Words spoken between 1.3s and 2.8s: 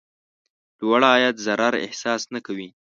ضرر احساس نه کوي.